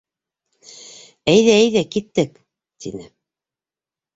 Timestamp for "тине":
2.87-3.07